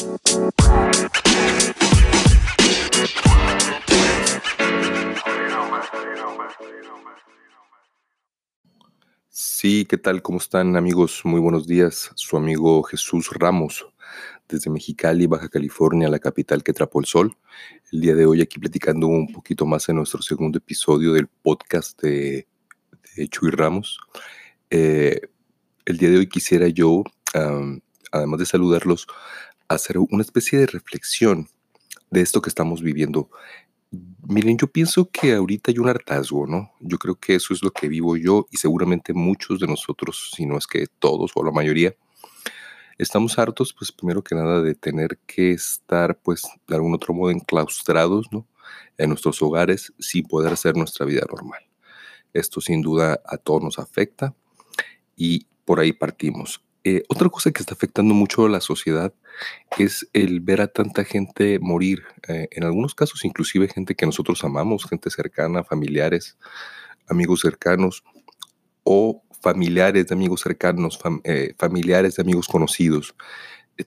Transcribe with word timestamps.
Sí, 0.00 0.06
¿qué 9.84 9.98
tal? 9.98 10.22
¿Cómo 10.22 10.38
están 10.38 10.76
amigos? 10.76 11.20
Muy 11.24 11.38
buenos 11.38 11.66
días. 11.66 12.12
Su 12.14 12.38
amigo 12.38 12.82
Jesús 12.82 13.28
Ramos, 13.34 13.86
desde 14.48 14.70
Mexicali, 14.70 15.26
Baja 15.26 15.50
California, 15.50 16.08
la 16.08 16.18
capital 16.18 16.62
que 16.62 16.70
atrapó 16.70 17.00
el 17.00 17.06
sol. 17.06 17.36
El 17.92 18.00
día 18.00 18.14
de 18.14 18.24
hoy 18.24 18.40
aquí 18.40 18.58
platicando 18.58 19.06
un 19.06 19.30
poquito 19.30 19.66
más 19.66 19.86
en 19.90 19.96
nuestro 19.96 20.22
segundo 20.22 20.56
episodio 20.56 21.12
del 21.12 21.26
podcast 21.26 22.00
de, 22.00 22.46
Chuy 23.28 23.50
Ramos. 23.50 23.98
Eh, 24.70 25.20
el 25.84 25.98
día 25.98 26.08
de 26.08 26.16
hoy 26.16 26.26
quisiera 26.26 26.68
yo, 26.68 27.04
además 28.12 28.40
de 28.40 28.46
saludarlos, 28.46 29.06
hacer 29.74 29.98
una 29.98 30.22
especie 30.22 30.58
de 30.58 30.66
reflexión 30.66 31.48
de 32.10 32.20
esto 32.20 32.42
que 32.42 32.50
estamos 32.50 32.82
viviendo 32.82 33.30
Miren, 33.92 34.56
yo 34.56 34.68
pienso 34.68 35.10
que 35.10 35.34
ahorita 35.34 35.72
hay 35.72 35.78
un 35.78 35.88
hartazgo, 35.88 36.46
¿no? 36.46 36.72
Yo 36.78 36.98
creo 36.98 37.16
que 37.16 37.34
eso 37.34 37.52
es 37.52 37.64
lo 37.64 37.72
que 37.72 37.88
vivo 37.88 38.16
yo 38.16 38.46
y 38.50 38.56
seguramente 38.56 39.12
muchos 39.12 39.58
de 39.58 39.66
nosotros, 39.66 40.30
si 40.36 40.46
no 40.46 40.56
es 40.56 40.68
que 40.68 40.86
todos 41.00 41.32
o 41.34 41.42
la 41.42 41.50
mayoría, 41.50 41.96
estamos 42.98 43.36
hartos, 43.38 43.74
pues 43.76 43.90
primero 43.90 44.22
que 44.22 44.36
nada, 44.36 44.62
de 44.62 44.76
tener 44.76 45.18
que 45.26 45.50
estar, 45.50 46.16
pues, 46.20 46.42
de 46.68 46.76
algún 46.76 46.94
otro 46.94 47.12
modo 47.14 47.32
enclaustrados, 47.32 48.28
¿no? 48.30 48.46
En 48.96 49.08
nuestros 49.08 49.42
hogares 49.42 49.92
sin 49.98 50.24
poder 50.24 50.52
hacer 50.52 50.76
nuestra 50.76 51.04
vida 51.04 51.22
normal. 51.28 51.62
Esto 52.32 52.60
sin 52.60 52.82
duda 52.82 53.20
a 53.26 53.38
todos 53.38 53.62
nos 53.62 53.78
afecta 53.80 54.36
y 55.16 55.46
por 55.64 55.80
ahí 55.80 55.92
partimos. 55.92 56.62
Eh, 56.84 57.02
otra 57.08 57.28
cosa 57.28 57.50
que 57.50 57.60
está 57.60 57.74
afectando 57.74 58.14
mucho 58.14 58.46
a 58.46 58.48
la 58.48 58.60
sociedad 58.60 59.12
es 59.78 60.08
el 60.12 60.40
ver 60.40 60.60
a 60.60 60.68
tanta 60.68 61.04
gente 61.04 61.58
morir, 61.58 62.02
eh, 62.28 62.48
en 62.50 62.64
algunos 62.64 62.94
casos 62.94 63.24
inclusive 63.24 63.68
gente 63.68 63.94
que 63.94 64.06
nosotros 64.06 64.42
amamos, 64.44 64.84
gente 64.84 65.10
cercana, 65.10 65.64
familiares, 65.64 66.36
amigos 67.08 67.40
cercanos 67.40 68.04
o 68.84 69.22
familiares 69.42 70.08
de 70.08 70.14
amigos 70.14 70.40
cercanos, 70.42 70.98
eh, 71.24 71.54
familiares 71.58 72.16
de 72.16 72.22
amigos 72.22 72.46
conocidos. 72.46 73.14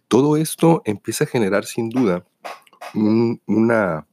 todo 0.07 0.37
esto 0.37 0.81
empieza 0.85 1.25
a 1.25 1.27
generar 1.27 1.65
sin 1.65 1.89
duda 1.89 2.25
una, 2.95 4.07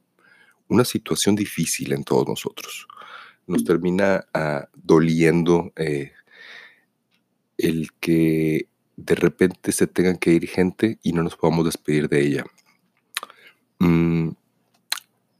una 0.67 0.85
situación 0.85 1.35
difícil 1.35 1.93
en 1.93 2.03
todos 2.03 2.27
nosotros. 2.27 2.87
Nos 3.47 3.63
termina 3.63 4.27
ah, 4.33 4.67
doliendo 4.75 5.73
el 7.57 7.91
que 7.99 8.70
de 8.95 9.15
repente 9.15 9.71
se 9.71 9.87
tengan 9.87 10.17
que 10.17 10.33
ir 10.33 10.47
gente 10.47 10.99
y 11.01 11.13
no 11.13 11.23
nos 11.23 11.35
podamos 11.35 11.65
despedir 11.65 12.09
de 12.09 12.21
ella. 12.21 12.45
Mm, 13.79 14.31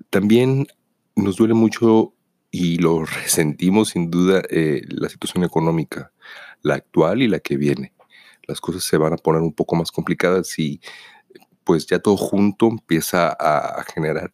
también 0.09 0.67
nos 1.15 1.37
duele 1.37 1.53
mucho 1.53 2.13
y 2.49 2.77
lo 2.77 3.05
resentimos 3.23 3.89
sin 3.89 4.09
duda 4.09 4.41
eh, 4.49 4.81
la 4.89 5.09
situación 5.09 5.43
económica, 5.43 6.11
la 6.61 6.75
actual 6.75 7.21
y 7.21 7.27
la 7.27 7.39
que 7.39 7.57
viene. 7.57 7.93
Las 8.47 8.59
cosas 8.59 8.83
se 8.83 8.97
van 8.97 9.13
a 9.13 9.17
poner 9.17 9.41
un 9.41 9.53
poco 9.53 9.75
más 9.75 9.91
complicadas 9.91 10.57
y 10.57 10.81
pues 11.63 11.85
ya 11.85 11.99
todo 11.99 12.17
junto 12.17 12.67
empieza 12.67 13.29
a, 13.29 13.79
a 13.79 13.83
generar 13.83 14.33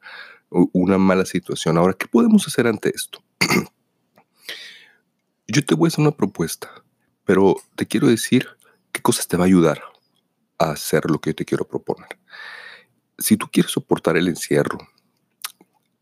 una 0.49 0.97
mala 0.97 1.25
situación. 1.25 1.77
Ahora, 1.77 1.93
¿qué 1.93 2.07
podemos 2.07 2.47
hacer 2.47 2.67
ante 2.67 2.89
esto? 2.95 3.21
Yo 5.47 5.65
te 5.65 5.75
voy 5.75 5.87
a 5.87 5.89
hacer 5.89 6.01
una 6.01 6.15
propuesta, 6.15 6.69
pero 7.25 7.55
te 7.75 7.85
quiero 7.85 8.07
decir 8.07 8.47
¿Qué 8.97 9.03
cosas 9.03 9.27
te 9.27 9.37
va 9.37 9.43
a 9.43 9.45
ayudar 9.45 9.79
a 10.57 10.71
hacer 10.71 11.07
lo 11.11 11.21
que 11.21 11.29
yo 11.29 11.35
te 11.35 11.45
quiero 11.45 11.67
proponer? 11.67 12.17
Si 13.19 13.37
tú 13.37 13.45
quieres 13.47 13.71
soportar 13.71 14.17
el 14.17 14.27
encierro, 14.27 14.79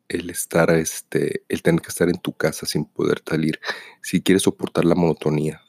el 0.08 0.30
estar, 0.30 0.70
este, 0.70 1.44
el 1.50 1.62
tener 1.62 1.82
que 1.82 1.90
estar 1.90 2.08
en 2.08 2.18
tu 2.20 2.32
casa 2.32 2.66
sin 2.66 2.86
poder 2.86 3.22
salir, 3.28 3.60
si 4.02 4.22
quieres 4.22 4.44
soportar 4.44 4.86
la 4.86 4.96
monotonía 4.96 5.62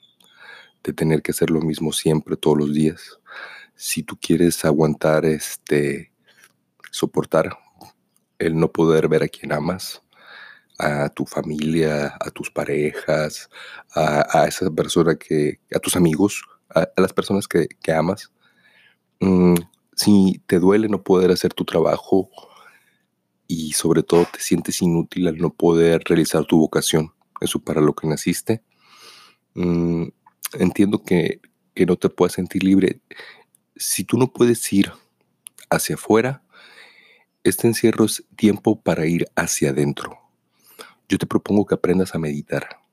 de 0.84 0.92
tener 0.92 1.20
que 1.20 1.32
hacer 1.32 1.50
lo 1.50 1.60
mismo 1.60 1.92
siempre, 1.92 2.37
todos 2.37 2.59
los 2.59 2.72
días, 2.72 3.19
si 3.75 4.04
tú 4.04 4.16
quieres 4.16 4.64
aguantar, 4.64 5.25
este, 5.25 6.12
soportar 6.93 7.58
el 8.38 8.56
no 8.56 8.70
poder 8.70 9.08
ver 9.08 9.25
a 9.25 9.28
quien 9.28 9.53
amas, 9.53 10.00
a 10.78 11.08
tu 11.08 11.26
familia, 11.26 12.16
a 12.20 12.31
tus 12.31 12.53
parejas, 12.53 13.50
a, 13.97 14.43
a 14.43 14.47
esa 14.47 14.70
persona 14.70 15.16
que, 15.16 15.58
a 15.75 15.81
tus 15.81 15.97
amigos, 15.97 16.44
a, 16.75 16.88
las 16.97 17.12
personas 17.12 17.49
que, 17.49 17.69
amas. 17.93 18.31
Mm, 19.21 19.54
si 19.94 20.43
te 20.47 20.59
duele 20.59 20.88
no 20.88 21.03
poder 21.03 21.31
hacer 21.31 21.54
tu 21.54 21.65
trabajo 21.65 22.31
y 23.47 23.72
sobre 23.72 24.03
todo 24.03 24.27
te 24.31 24.41
sientes 24.41 24.82
inútil 24.82 25.28
al 25.28 25.38
no 25.38 25.50
poder 25.50 26.03
realizar 26.05 26.44
tu 26.44 26.59
vocación, 26.59 27.12
eso 27.41 27.59
para 27.59 27.81
lo 27.81 27.94
que 27.94 28.06
naciste, 28.06 28.62
mm, 29.55 30.09
entiendo 30.55 31.03
que, 31.03 31.41
que 31.75 31.87
no 31.87 31.97
te 31.97 32.09
puedas 32.09 32.34
sentir 32.34 32.65
libre. 32.65 33.00
Si 33.76 34.05
tú 34.05 34.19
no 34.19 34.32
puedes 34.32 34.72
ir 34.72 34.93
hacia 35.71 35.94
afuera, 35.94 36.43
este 37.44 37.69
encierro 37.69 38.05
es 38.05 38.25
tiempo 38.37 38.81
para 38.81 39.06
ir 39.06 39.26
hacia 39.37 39.71
adentro. 39.71 40.19
Yo 41.09 41.19
te 41.19 41.26
propongo 41.26 41.65
que 41.65 41.76
aprendas 41.76 42.15
a 42.15 42.19
meditar. 42.19 42.85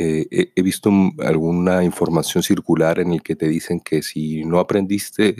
Eh, 0.00 0.52
he, 0.54 0.62
visto 0.62 0.92
alguna 1.18 1.82
información 1.82 2.44
circular 2.44 3.00
en 3.00 3.12
el 3.12 3.20
que 3.20 3.34
te 3.34 3.48
dicen 3.48 3.80
que 3.80 4.02
si 4.02 4.44
no 4.44 4.60
aprendiste 4.60 5.34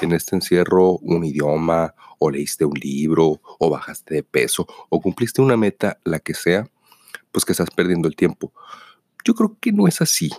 en 0.00 0.12
este 0.12 0.34
encierro 0.34 0.92
un 0.92 1.26
idioma 1.26 1.94
o 2.18 2.30
leíste 2.30 2.64
un 2.64 2.72
libro 2.72 3.42
o 3.58 3.68
bajaste 3.68 4.14
de 4.14 4.22
peso 4.22 4.66
o 4.88 5.02
cumpliste 5.02 5.42
una 5.42 5.58
meta, 5.58 5.98
la 6.04 6.20
que 6.20 6.32
sea, 6.32 6.70
pues 7.30 7.44
que 7.44 7.52
estás 7.52 7.70
perdiendo 7.70 8.08
el 8.08 8.16
tiempo. 8.16 8.54
Yo 9.26 9.34
creo 9.34 9.58
que 9.60 9.72
no 9.72 9.86
es 9.86 10.00
así. 10.00 10.30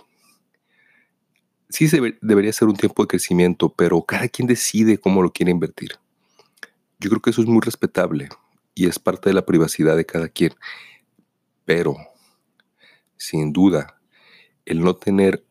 Sí 1.68 1.88
debería 2.20 2.52
ser 2.52 2.66
un 2.66 2.76
tiempo 2.76 3.04
de 3.04 3.06
crecimiento, 3.06 3.72
pero 3.72 4.02
cada 4.02 4.26
quien 4.26 4.48
decide 4.48 4.98
cómo 4.98 5.22
lo 5.22 5.32
quiere 5.32 5.52
invertir. 5.52 5.92
Yo 6.98 7.08
creo 7.08 7.22
que 7.22 7.30
eso 7.30 7.40
es 7.40 7.46
muy 7.46 7.60
respetable 7.60 8.30
y 8.74 8.88
es 8.88 8.98
parte 8.98 9.30
de 9.30 9.34
la 9.34 9.46
privacidad 9.46 9.96
de 9.96 10.06
cada 10.06 10.28
quien. 10.28 10.54
Pero 11.64 11.96
sin 13.20 13.52
duda, 13.52 14.00
el 14.64 14.80
no 14.80 14.96
tener 14.96 15.44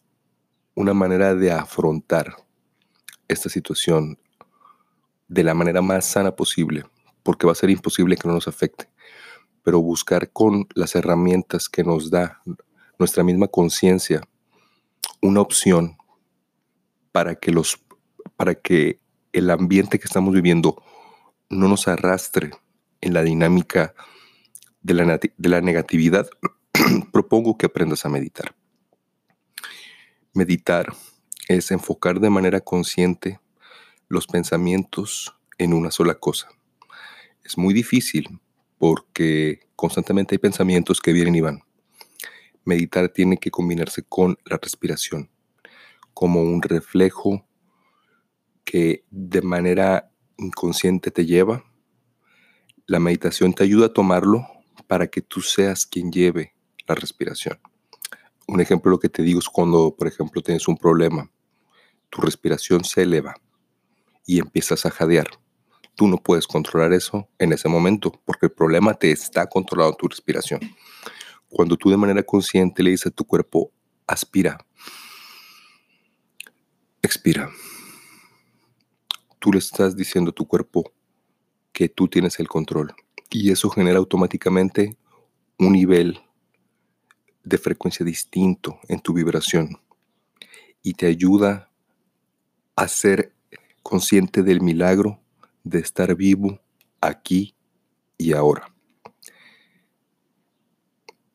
una 0.74 0.96
manera 0.96 1.35
de 1.35 1.52
afrontar 1.52 2.35
esta 3.28 3.47
situación 3.47 4.18
de 5.28 5.44
la 5.44 5.53
manera 5.53 5.84
más 5.84 6.06
sana 6.06 6.35
posible, 6.35 6.84
porque 7.22 7.46
va 7.46 7.52
a 7.52 7.56
ser 7.56 7.69
imposible 7.69 8.18
que 8.18 8.28
no 8.28 8.34
nos 8.34 8.47
afecte, 8.47 8.90
pero 9.62 9.81
buscar 9.81 10.31
con 10.31 10.68
las 10.74 10.96
herramientas 10.96 11.69
que 11.69 11.84
nos 11.84 12.09
da 12.09 12.41
nuestra 12.97 13.24
misma 13.24 13.47
conciencia 13.47 14.22
una 15.22 15.41
opción 15.41 15.96
para 17.12 17.35
que 17.35 17.52
los 17.52 17.79
para 18.35 18.56
que 18.56 19.00
el 19.31 19.52
ambiente 19.52 20.00
que 20.00 20.06
estamos 20.06 20.34
viviendo 20.34 20.81
no 21.50 21.68
nos 21.68 21.88
arrastre 21.88 22.50
en 23.02 23.13
la 23.13 23.22
dinámica 23.22 23.94
de 24.81 24.94
la, 24.96 25.19
de 25.19 25.50
la 25.50 25.62
negatividad 25.62 26.28
propongo 27.12 27.57
que 27.57 27.66
aprendas 27.66 28.06
a 28.06 28.09
meditar. 28.09 28.56
Meditar 30.34 30.94
es 31.47 31.72
enfocar 31.72 32.19
de 32.19 32.29
manera 32.29 32.62
consciente 32.62 33.40
los 34.07 34.28
pensamientos 34.28 35.35
en 35.57 35.73
una 35.73 35.91
sola 35.91 36.16
cosa. 36.16 36.50
Es 37.44 37.57
muy 37.57 37.73
difícil 37.73 38.40
porque 38.78 39.67
constantemente 39.75 40.35
hay 40.35 40.40
pensamientos 40.40 41.01
que 41.01 41.13
vienen 41.13 41.35
y 41.35 41.41
van. 41.41 41.63
Meditar 42.63 43.09
tiene 43.09 43.38
que 43.38 43.51
combinarse 43.51 44.03
con 44.03 44.38
la 44.46 44.57
respiración, 44.61 45.29
como 46.13 46.41
un 46.41 46.61
reflejo 46.61 47.46
que 48.63 49.03
de 49.09 49.41
manera 49.41 50.11
inconsciente 50.37 51.11
te 51.11 51.25
lleva. 51.25 51.66
La 52.85 52.99
meditación 52.99 53.53
te 53.53 53.64
ayuda 53.64 53.87
a 53.87 53.93
tomarlo 53.93 54.47
para 54.87 55.08
que 55.08 55.22
tú 55.22 55.41
seas 55.41 55.85
quien 55.85 56.11
lleve 56.11 56.53
la 56.90 56.96
respiración. 56.96 57.59
Un 58.47 58.59
ejemplo 58.62 58.91
lo 58.91 59.00
que 59.00 59.09
te 59.09 59.22
digo 59.22 59.40
es 59.40 59.47
cuando, 59.47 59.96
por 59.96 60.08
ejemplo, 60.08 60.41
tienes 60.41 60.68
un 60.68 60.76
problema, 60.76 61.32
tu 62.09 62.22
respiración 62.22 62.84
se 62.84 63.03
eleva 63.03 63.36
y 64.26 64.40
empiezas 64.40 64.86
a 64.86 64.90
jadear. 64.90 65.28
Tú 65.96 66.08
no 66.08 66.18
puedes 66.18 66.47
controlar 66.47 66.91
eso 66.94 67.28
en 67.38 67.53
ese 67.53 67.70
momento 67.70 68.12
porque 68.26 68.47
el 68.47 68.52
problema 68.52 68.94
te 68.96 69.12
está 69.12 69.46
controlando 69.47 69.96
tu 69.96 70.08
respiración. 70.08 70.59
Cuando 71.47 71.78
tú 71.78 71.90
de 71.90 71.97
manera 71.97 72.24
consciente 72.24 72.82
le 72.82 72.92
dices 72.92 73.08
a 73.08 73.16
tu 73.16 73.26
cuerpo, 73.26 73.72
aspira, 74.08 74.58
expira, 77.02 77.50
tú 79.38 79.52
le 79.52 79.59
estás 79.59 79.96
diciendo 79.96 80.32
a 80.32 80.34
tu 80.34 80.47
cuerpo 80.47 80.92
que 81.72 81.88
tú 81.88 82.08
tienes 82.08 82.40
el 82.40 82.47
control 82.47 82.94
y 83.30 83.52
eso 83.52 83.70
genera 83.70 84.00
automáticamente 84.00 84.97
un 85.59 85.74
nivel 85.74 86.20
de 87.44 87.58
frecuencia 87.58 88.06
distinto 88.06 88.80
en 88.88 89.00
tu 89.00 89.14
vibración 89.14 89.80
y 90.82 90.94
te 90.94 91.08
ayuda 91.08 91.70
a 92.76 92.88
ser 92.88 93.34
consciente 93.84 94.44
del 94.44 94.62
milagro 94.62 95.20
de 95.64 95.80
estar 95.80 96.16
vivo 96.16 96.59
aquí 97.02 97.56
y 98.18 98.34
ahora. 98.34 98.74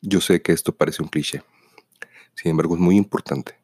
Yo 0.01 0.21
sé 0.21 0.41
que 0.41 0.51
esto 0.51 0.75
parece 0.75 1.01
un 1.01 1.09
cliché, 1.09 1.43
sin 2.35 2.51
embargo 2.51 2.75
es 2.75 2.81
muy 2.81 2.95
importante, 2.95 3.57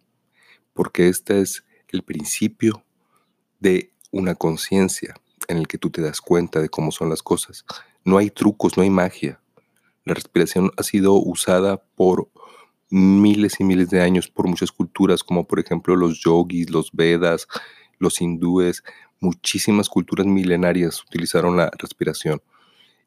porque 0.73 1.07
este 1.07 1.41
es 1.41 1.63
el 1.89 2.03
principio 2.03 2.83
de 3.59 3.91
una 4.11 4.35
conciencia 4.35 5.13
en 5.47 5.57
el 5.57 5.67
que 5.67 5.77
tú 5.77 5.89
te 5.89 6.01
das 6.01 6.19
cuenta 6.21 6.59
de 6.59 6.69
cómo 6.69 6.91
son 6.91 7.09
las 7.09 7.21
cosas. 7.21 7.65
No 8.03 8.17
hay 8.17 8.29
trucos, 8.29 8.75
no 8.77 8.83
hay 8.83 8.89
magia. 8.89 9.39
La 10.05 10.13
respiración 10.13 10.71
ha 10.77 10.83
sido 10.83 11.13
usada 11.13 11.83
por 11.95 12.29
miles 12.89 13.59
y 13.59 13.63
miles 13.63 13.89
de 13.89 14.01
años 14.01 14.27
por 14.27 14.47
muchas 14.47 14.71
culturas, 14.71 15.23
como 15.23 15.47
por 15.47 15.59
ejemplo 15.59 15.95
los 15.95 16.19
yogis, 16.19 16.69
los 16.69 16.91
vedas, 16.91 17.47
los 17.99 18.19
hindúes, 18.19 18.83
muchísimas 19.19 19.87
culturas 19.87 20.25
milenarias 20.25 21.01
utilizaron 21.03 21.55
la 21.55 21.71
respiración, 21.77 22.41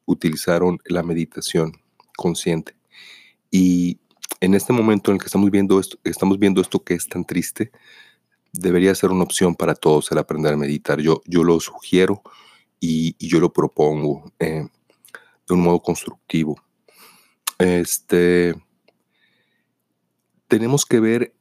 utilizaron 0.06 0.79
la 0.87 1.02
meditación 1.02 1.73
consciente. 2.17 2.76
Y 3.50 3.99
en 4.41 4.55
este 4.55 4.73
momento 4.73 5.11
en 5.11 5.17
el 5.17 5.20
que 5.20 5.26
estamos 5.26 5.50
viendo 5.50 5.79
esto, 5.81 5.99
estamos 6.05 6.38
viendo 6.38 6.61
esto 6.61 6.82
que 6.82 6.94
es 6.94 7.08
tan 7.08 7.25
triste, 7.25 7.73
debería 8.52 8.94
ser 8.94 9.11
una 9.11 9.25
opción 9.25 9.55
para 9.55 9.75
todos 9.75 10.11
el 10.12 10.19
aprender 10.19 10.55
a 10.55 10.56
meditar. 10.56 11.00
Yo, 11.00 11.20
yo 11.26 11.43
lo 11.43 11.58
sugiero 11.61 12.23
y, 12.81 13.17
yo 13.19 13.41
lo 13.41 13.52
propongo 13.52 14.32
eh, 14.38 14.67
de 15.49 15.55
un 15.55 15.61
modo 15.61 15.81
constructivo. 15.81 16.56
Este, 17.65 18.55
tenemos 20.49 20.85
que 20.85 21.01
ver 21.01 21.35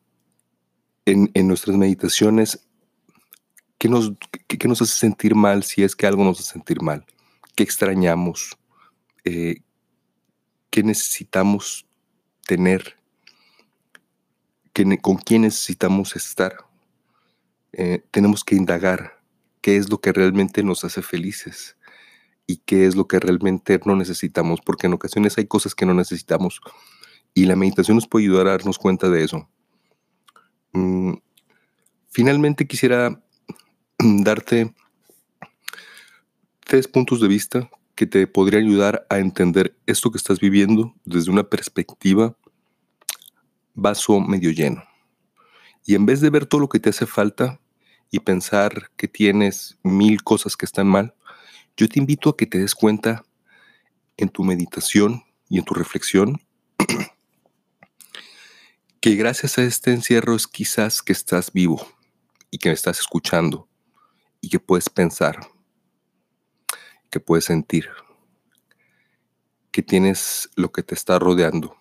en, 1.05 1.29
nuestras 1.45 1.75
meditaciones 1.75 2.65
qué 3.77 3.89
nos, 3.89 4.13
qué, 4.47 4.65
nos 4.69 4.81
hace 4.81 4.97
sentir 4.97 5.35
mal 5.35 5.63
si 5.63 5.83
es 5.83 5.97
que 5.97 6.07
algo 6.07 6.23
nos 6.23 6.39
hace 6.39 6.53
sentir 6.53 6.81
mal, 6.81 7.05
qué 7.57 7.63
extrañamos, 7.63 8.57
eh, 9.25 9.63
qué 10.69 10.81
necesitamos 10.81 11.85
tener, 12.47 12.95
con 15.01 15.17
quién 15.17 15.41
necesitamos 15.41 16.15
estar. 16.15 16.55
Eh, 17.73 18.01
tenemos 18.11 18.45
que 18.45 18.55
indagar 18.55 19.21
qué 19.59 19.75
es 19.75 19.89
lo 19.89 19.99
que 19.99 20.13
realmente 20.13 20.63
nos 20.63 20.85
hace 20.85 21.01
felices 21.01 21.75
y 22.45 22.57
qué 22.57 22.85
es 22.85 22.95
lo 22.95 23.07
que 23.07 23.19
realmente 23.19 23.79
no 23.85 23.95
necesitamos, 23.95 24.59
porque 24.61 24.87
en 24.87 24.93
ocasiones 24.93 25.37
hay 25.37 25.45
cosas 25.45 25.75
que 25.75 25.85
no 25.85 25.93
necesitamos 25.93 26.61
y 27.33 27.45
la 27.45 27.55
meditación 27.55 27.95
nos 27.95 28.07
puede 28.07 28.25
ayudar 28.25 28.47
a 28.47 28.51
darnos 28.51 28.77
cuenta 28.77 29.09
de 29.09 29.23
eso. 29.23 29.49
Mm, 30.73 31.13
finalmente 32.09 32.67
quisiera 32.67 33.21
darte 33.99 34.73
tres 36.65 36.87
puntos 36.87 37.21
de 37.21 37.27
vista 37.27 37.69
que 37.95 38.07
te 38.07 38.25
podrían 38.27 38.65
ayudar 38.65 39.05
a 39.09 39.19
entender 39.19 39.77
esto 39.85 40.11
que 40.11 40.17
estás 40.17 40.39
viviendo 40.39 40.95
desde 41.05 41.31
una 41.31 41.43
perspectiva 41.43 42.35
vaso 43.73 44.19
medio 44.19 44.51
lleno. 44.51 44.83
Y 45.85 45.95
en 45.95 46.05
vez 46.05 46.21
de 46.21 46.29
ver 46.29 46.45
todo 46.45 46.61
lo 46.61 46.69
que 46.69 46.79
te 46.79 46.89
hace 46.89 47.05
falta 47.05 47.59
y 48.09 48.19
pensar 48.19 48.91
que 48.95 49.07
tienes 49.07 49.77
mil 49.83 50.23
cosas 50.23 50.55
que 50.55 50.65
están 50.65 50.87
mal, 50.87 51.13
yo 51.75 51.89
te 51.89 51.99
invito 51.99 52.29
a 52.29 52.37
que 52.37 52.45
te 52.45 52.59
des 52.59 52.75
cuenta 52.75 53.25
en 54.17 54.29
tu 54.29 54.43
meditación 54.43 55.23
y 55.49 55.57
en 55.57 55.65
tu 55.65 55.73
reflexión 55.73 56.39
que 59.01 59.15
gracias 59.15 59.57
a 59.57 59.63
este 59.63 59.91
encierro 59.91 60.35
es 60.35 60.47
quizás 60.47 61.01
que 61.01 61.13
estás 61.13 61.51
vivo 61.51 61.85
y 62.51 62.57
que 62.57 62.69
me 62.69 62.75
estás 62.75 62.99
escuchando 62.99 63.67
y 64.39 64.49
que 64.49 64.59
puedes 64.59 64.89
pensar, 64.89 65.39
que 67.09 67.19
puedes 67.19 67.45
sentir, 67.45 67.89
que 69.71 69.81
tienes 69.81 70.49
lo 70.55 70.71
que 70.71 70.83
te 70.83 70.93
está 70.93 71.17
rodeando. 71.17 71.75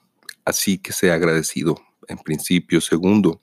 Así 0.45 0.79
que 0.79 0.93
sea 0.93 1.15
agradecido 1.15 1.77
en 2.09 2.19
principio. 2.19 2.81
Segundo, 2.81 3.41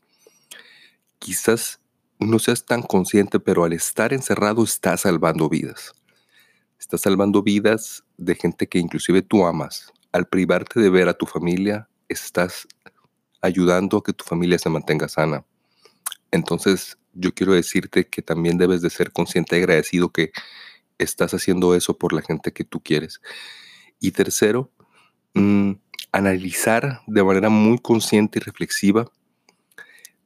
quizás 1.20 1.80
no 2.18 2.40
seas 2.40 2.66
tan 2.66 2.82
consciente, 2.82 3.40
pero 3.40 3.64
al 3.64 3.74
estar 3.74 4.14
encerrado 4.14 4.64
estás 4.64 5.02
salvando 5.02 5.50
vidas. 5.50 5.94
Estás 6.80 7.02
salvando 7.02 7.44
vidas 7.44 8.06
de 8.18 8.36
gente 8.36 8.68
que 8.68 8.80
inclusive 8.80 9.22
tú 9.22 9.46
amas. 9.46 9.92
Al 10.14 10.28
privarte 10.28 10.80
de 10.80 10.90
ver 10.90 11.10
a 11.10 11.14
tu 11.14 11.26
familia, 11.26 11.90
estás 12.08 12.68
ayudando 13.42 13.98
a 13.98 14.04
que 14.04 14.14
tu 14.14 14.24
familia 14.24 14.58
se 14.58 14.70
mantenga 14.70 15.10
sana. 15.10 15.46
Entonces, 16.32 16.98
yo 17.14 17.34
quiero 17.34 17.54
decirte 17.54 18.08
que 18.08 18.22
también 18.22 18.58
debes 18.58 18.82
de 18.82 18.90
ser 18.90 19.12
consciente 19.12 19.56
y 19.56 19.60
agradecido 19.60 20.10
que 20.10 20.32
estás 20.98 21.34
haciendo 21.34 21.76
eso 21.76 21.98
por 21.98 22.14
la 22.14 22.22
gente 22.22 22.54
que 22.54 22.64
tú 22.64 22.80
quieres. 22.80 23.22
Y 24.00 24.12
tercero, 24.12 24.72
mm, 25.34 25.74
analizar 26.14 27.02
de 27.08 27.24
manera 27.24 27.50
muy 27.50 27.78
consciente 27.80 28.40
y 28.40 28.42
reflexiva 28.42 29.12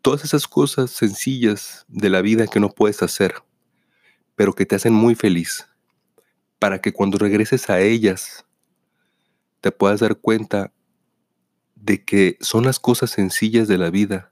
todas 0.04 0.24
esas 0.24 0.48
cosas 0.48 0.92
sencillas 0.92 1.86
de 1.88 2.10
la 2.10 2.22
vida 2.22 2.46
que 2.46 2.60
no 2.60 2.70
puedes 2.70 3.02
hacer, 3.02 3.34
pero 4.36 4.54
que 4.54 4.66
te 4.66 4.76
hacen 4.76 4.94
muy 4.94 5.16
feliz, 5.16 5.68
para 6.64 6.80
que 6.80 6.94
cuando 6.94 7.18
regreses 7.18 7.70
a 7.70 7.82
ellas 7.82 8.46
te 9.60 9.70
puedas 9.74 10.00
dar 10.00 10.16
cuenta 10.16 10.72
de 11.76 12.06
que 12.06 12.38
son 12.40 12.64
las 12.64 12.80
cosas 12.80 13.10
sencillas 13.10 13.68
de 13.68 13.78
la 13.78 13.90
vida 13.90 14.32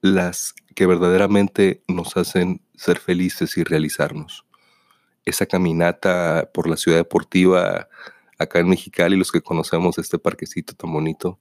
las 0.00 0.56
que 0.74 0.86
verdaderamente 0.86 1.84
nos 1.86 2.16
hacen 2.16 2.62
ser 2.74 2.98
felices 2.98 3.56
y 3.56 3.62
realizarnos. 3.62 4.44
Esa 5.24 5.46
caminata 5.46 6.50
por 6.52 6.68
la 6.68 6.76
ciudad 6.76 6.98
deportiva 6.98 7.88
acá 8.36 8.58
en 8.58 8.68
Mexicali, 8.68 9.16
los 9.16 9.30
que 9.30 9.40
conocemos 9.40 9.98
este 9.98 10.18
parquecito 10.18 10.74
tan 10.74 10.92
bonito, 10.92 11.38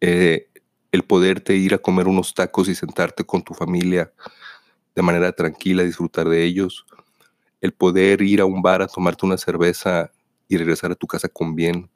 eh, 0.00 0.48
el 0.92 1.02
poderte 1.02 1.56
ir 1.56 1.74
a 1.74 1.78
comer 1.78 2.06
unos 2.06 2.34
tacos 2.34 2.68
y 2.68 2.76
sentarte 2.76 3.24
con 3.24 3.42
tu 3.42 3.52
familia 3.52 4.12
de 4.94 5.02
manera 5.02 5.32
tranquila, 5.32 5.82
disfrutar 5.82 6.28
de 6.28 6.44
ellos, 6.44 6.86
el 7.62 7.72
poder 7.72 8.20
ir 8.20 8.40
a 8.40 8.44
un 8.44 8.60
bar 8.60 8.82
a 8.82 8.88
tomarte 8.88 9.24
una 9.24 9.38
cerveza 9.38 10.12
y 10.48 10.58
regresar 10.58 10.90
a 10.90 10.96
tu 10.96 11.06
casa 11.06 11.28
con 11.28 11.54
bien, 11.54 11.88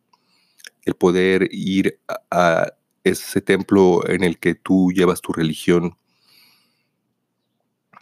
el 0.85 0.95
poder 0.95 1.49
ir 1.53 2.01
a, 2.31 2.73
ese 3.03 3.41
templo 3.41 4.09
en 4.09 4.25
el 4.25 4.39
que 4.39 4.55
tú 4.57 4.91
llevas 4.93 5.21
tu 5.21 5.33
religión, 5.33 5.97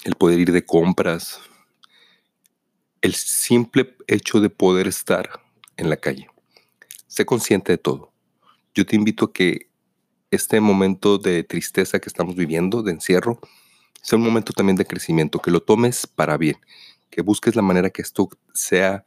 el 0.05 0.15
poder 0.15 0.41
ir 0.41 0.53
de 0.53 0.65
compras, 0.65 1.41
el 3.03 3.15
simple 3.15 3.97
hecho 4.07 4.41
de 4.41 4.49
poder 4.49 4.87
estar 4.87 5.29
en 5.77 5.91
la 5.91 5.97
calle. 5.97 6.29
Sé 7.07 7.27
consciente 7.27 7.73
de 7.73 7.79
todo. 7.79 8.13
Yo 8.75 8.87
te 8.87 8.97
invito 8.97 9.27
a 9.27 9.33
que 9.33 9.69
este 10.31 10.59
momento 10.61 11.19
de 11.19 11.45
tristeza 11.45 11.99
que 11.99 12.09
estamos 12.09 12.35
viviendo, 12.35 12.83
de 12.83 12.93
encierro, 12.93 13.41
sea 14.01 14.19
un 14.19 14.25
momento 14.25 14.53
también 14.53 14.77
de 14.77 14.87
crecimiento, 14.87 15.39
que 15.39 15.51
lo 15.51 15.63
tomes 15.63 16.07
para 16.07 16.39
bien, 16.39 16.57
que 17.15 17.23
busques 17.23 17.55
la 17.55 17.63
manera 17.63 17.91
que 17.91 18.03
esto 18.03 18.29
sea 18.53 19.05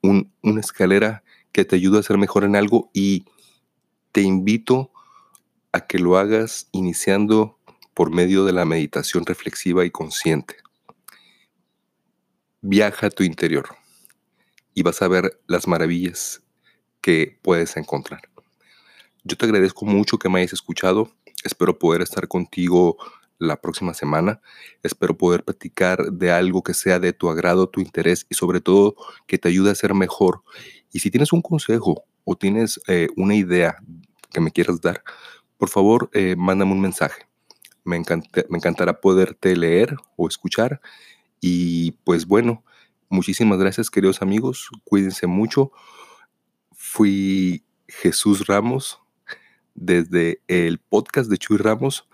una 0.00 0.60
escalera 0.60 1.24
que 1.50 1.64
te 1.64 1.74
ayude 1.74 1.98
a 1.98 2.04
ser 2.04 2.16
mejor 2.16 2.44
en 2.44 2.54
algo 2.54 2.88
y 2.94 3.24
te 4.12 4.20
invito 4.20 4.92
a 5.72 5.80
que 5.80 5.98
lo 5.98 6.18
hagas 6.18 6.68
iniciando 6.70 7.58
por 7.94 8.12
medio 8.12 8.44
de 8.44 8.52
la 8.52 8.64
meditación 8.64 9.26
reflexiva 9.26 9.84
y 9.84 9.90
consciente. 9.90 10.54
Viaja 12.60 13.08
a 13.08 13.10
tu 13.10 13.24
interior 13.24 13.70
y 14.72 14.84
vas 14.84 15.02
a 15.02 15.08
ver 15.08 15.42
las 15.48 15.66
maravillas 15.66 16.44
que 17.00 17.40
puedes 17.42 17.76
encontrar. 17.76 18.22
Yo 19.24 19.36
te 19.36 19.46
agradezco 19.46 19.84
mucho 19.84 20.16
que 20.16 20.28
me 20.28 20.38
hayas 20.38 20.52
escuchado. 20.52 21.10
Espero 21.42 21.76
poder 21.76 22.02
estar 22.02 22.28
contigo 22.28 22.98
la 23.42 23.60
próxima 23.60 23.92
semana. 23.94 24.40
Espero 24.82 25.16
poder 25.16 25.44
platicar 25.44 26.12
de 26.12 26.30
algo 26.30 26.62
que 26.62 26.74
sea 26.74 26.98
de 26.98 27.12
tu 27.12 27.28
agrado, 27.28 27.68
tu 27.68 27.80
interés 27.80 28.26
y 28.30 28.34
sobre 28.34 28.60
todo 28.60 28.94
que 29.26 29.38
te 29.38 29.48
ayude 29.48 29.70
a 29.70 29.74
ser 29.74 29.94
mejor. 29.94 30.42
Y 30.92 31.00
si 31.00 31.10
tienes 31.10 31.32
un 31.32 31.42
consejo 31.42 32.04
o 32.24 32.36
tienes 32.36 32.80
eh, 32.86 33.08
una 33.16 33.34
idea 33.34 33.76
que 34.30 34.40
me 34.40 34.50
quieras 34.50 34.80
dar, 34.80 35.02
por 35.58 35.68
favor, 35.68 36.08
eh, 36.12 36.36
mándame 36.36 36.72
un 36.72 36.80
mensaje. 36.80 37.26
Me, 37.84 38.00
me 38.48 38.58
encantará 38.58 39.00
poderte 39.00 39.56
leer 39.56 39.96
o 40.16 40.28
escuchar. 40.28 40.80
Y 41.40 41.92
pues 42.04 42.26
bueno, 42.26 42.64
muchísimas 43.08 43.58
gracias 43.58 43.90
queridos 43.90 44.22
amigos. 44.22 44.70
Cuídense 44.84 45.26
mucho. 45.26 45.72
Fui 46.70 47.64
Jesús 47.88 48.46
Ramos 48.46 49.00
desde 49.74 50.40
el 50.48 50.78
podcast 50.78 51.30
de 51.30 51.38
Chuy 51.38 51.56
Ramos 51.56 52.08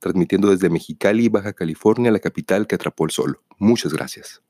transmitiendo 0.00 0.50
desde 0.50 0.70
Mexicali, 0.70 1.28
Baja 1.28 1.52
California, 1.52 2.10
la 2.10 2.18
capital 2.18 2.66
que 2.66 2.74
atrapó 2.74 3.04
el 3.04 3.10
sol. 3.10 3.40
Muchas 3.58 3.92
gracias. 3.92 4.42